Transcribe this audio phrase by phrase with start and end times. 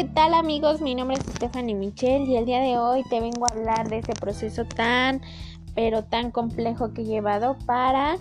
[0.00, 0.80] ¿qué tal amigos?
[0.80, 3.98] Mi nombre es Stephanie Michelle y el día de hoy te vengo a hablar de
[3.98, 5.20] ese proceso tan,
[5.74, 8.16] pero tan complejo que he llevado para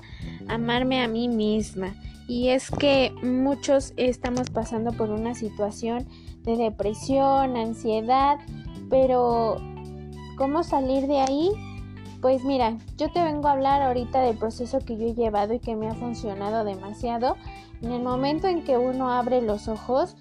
[0.50, 1.96] amarme a mí misma.
[2.28, 6.05] Y es que muchos estamos pasando por una situación
[6.42, 8.39] de depresión, ansiedad,
[8.89, 9.55] pero
[10.36, 11.50] ¿cómo salir de ahí?
[12.20, 15.59] Pues mira, yo te vengo a hablar ahorita del proceso que yo he llevado y
[15.59, 17.38] que me ha funcionado demasiado.
[17.82, 20.18] En el momento en que uno abre los ojos,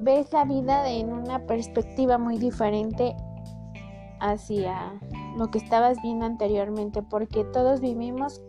[0.00, 3.16] ves la vida en una perspectiva muy diferente
[4.20, 4.94] hacia
[5.36, 8.42] lo que estabas viendo anteriormente, porque todos vivimos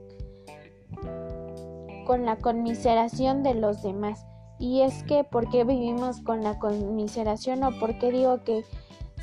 [2.06, 4.26] con la conmiseración de los demás.
[4.58, 8.64] Y es que, ¿por qué vivimos con la conmiseración o por qué digo que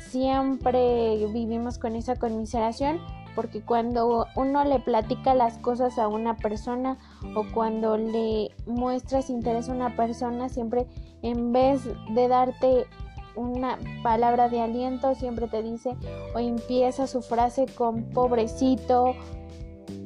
[0.09, 2.99] siempre vivimos con esa conmiseración?
[3.37, 6.97] Porque cuando uno le platica las cosas a una persona
[7.35, 10.87] o cuando le muestras interés a una persona, siempre
[11.21, 11.83] en vez
[12.15, 12.87] de darte
[13.35, 15.95] una palabra de aliento, siempre te dice
[16.33, 19.13] o empieza su frase con pobrecito,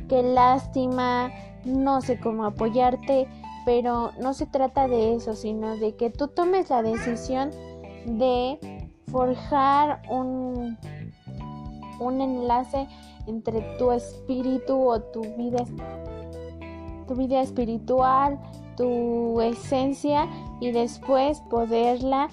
[0.09, 1.31] qué lástima,
[1.63, 3.29] no sé cómo apoyarte,
[3.63, 7.51] pero no se trata de eso, sino de que tú tomes la decisión
[8.05, 10.70] de forjar un,
[12.01, 12.87] un enlace
[13.27, 15.63] entre tu espíritu o tu vida,
[17.07, 18.39] tu vida espiritual,
[18.75, 20.27] tu esencia
[20.59, 22.29] y después poderla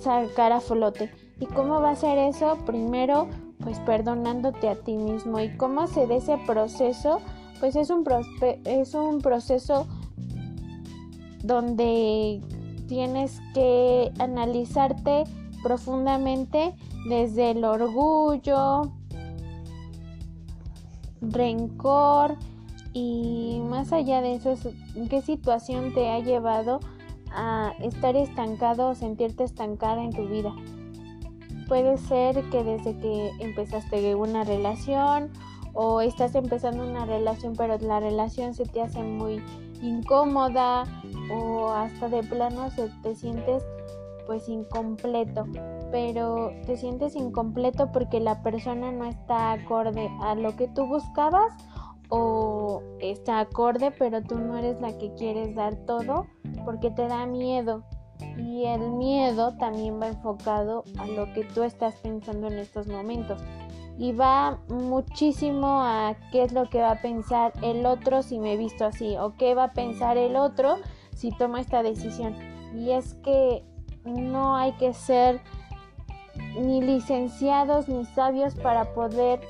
[0.00, 1.10] sacar a flote.
[1.40, 2.58] ¿Y cómo va a ser eso?
[2.66, 3.28] Primero,
[3.62, 5.40] pues perdonándote a ti mismo.
[5.40, 7.20] ¿Y cómo se da ese proceso?
[7.60, 8.04] Pues es un,
[8.64, 9.86] es un proceso
[11.42, 12.40] donde
[12.88, 15.24] tienes que analizarte
[15.62, 16.74] profundamente
[17.08, 18.92] desde el orgullo,
[21.20, 22.36] rencor
[22.92, 24.54] y más allá de eso,
[25.08, 26.80] ¿qué situación te ha llevado
[27.34, 30.52] a estar estancado o sentirte estancada en tu vida?
[31.68, 35.30] Puede ser que desde que empezaste una relación
[35.72, 39.42] o estás empezando una relación pero la relación se te hace muy
[39.80, 40.84] incómoda
[41.30, 43.62] o hasta de plano se te sientes
[44.26, 45.46] pues incompleto,
[45.90, 51.52] pero te sientes incompleto porque la persona no está acorde a lo que tú buscabas
[52.08, 56.26] o está acorde pero tú no eres la que quieres dar todo
[56.64, 57.84] porque te da miedo.
[58.36, 63.42] Y el miedo también va enfocado a lo que tú estás pensando en estos momentos.
[63.98, 68.54] Y va muchísimo a qué es lo que va a pensar el otro si me
[68.54, 70.76] he visto así o qué va a pensar el otro
[71.14, 72.34] si tomo esta decisión.
[72.74, 73.64] Y es que
[74.04, 75.40] no hay que ser
[76.58, 79.40] ni licenciados ni sabios para poder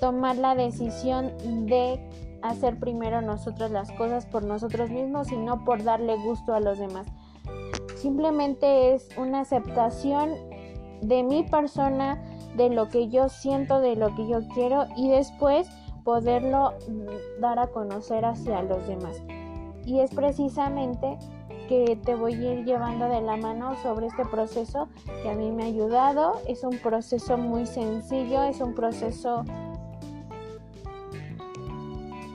[0.00, 1.32] tomar la decisión
[1.66, 2.00] de
[2.42, 6.78] hacer primero nosotros las cosas por nosotros mismos y no por darle gusto a los
[6.78, 7.06] demás.
[7.96, 10.34] Simplemente es una aceptación
[11.02, 12.22] de mi persona,
[12.56, 15.68] de lo que yo siento, de lo que yo quiero y después
[16.02, 16.72] poderlo
[17.40, 19.22] dar a conocer hacia los demás.
[19.84, 21.18] Y es precisamente
[21.70, 24.88] que te voy a ir llevando de la mano sobre este proceso
[25.22, 26.40] que a mí me ha ayudado.
[26.48, 29.44] Es un proceso muy sencillo, es un proceso...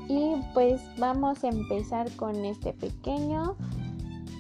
[0.08, 3.58] Y pues vamos a empezar con este pequeño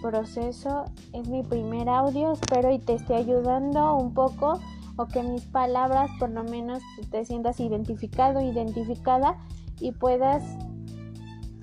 [0.02, 0.86] proceso.
[1.12, 4.62] Es mi primer audio, espero y te esté ayudando un poco
[4.96, 6.82] o que mis palabras por lo menos
[7.12, 9.36] te sientas identificado, identificada
[9.82, 10.42] y puedas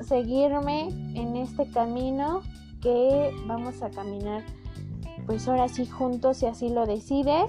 [0.03, 2.43] seguirme en este camino
[2.83, 4.45] que vamos a caminar
[5.27, 7.45] pues ahora sí juntos si así lo decides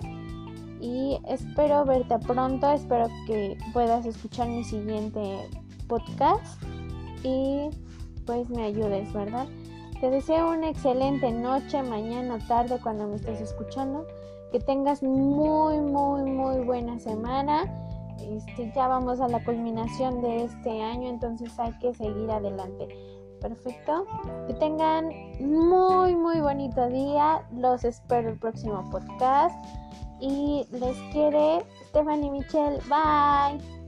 [0.80, 5.50] y espero verte pronto, espero que puedas escuchar mi siguiente
[5.88, 6.62] podcast
[7.24, 7.70] y
[8.26, 9.48] pues me ayudes, ¿verdad?
[10.02, 14.06] Te deseo una excelente noche, mañana, tarde cuando me estés escuchando.
[14.52, 17.64] Que tengas muy, muy, muy buena semana.
[18.20, 22.90] Este, ya vamos a la culminación de este año, entonces hay que seguir adelante.
[23.44, 24.08] Perfecto.
[24.48, 25.10] Que tengan
[25.40, 27.46] muy, muy bonito día.
[27.52, 29.54] Los espero el próximo podcast.
[30.22, 32.80] Y les quiere Stephanie Michelle.
[32.88, 33.83] Bye.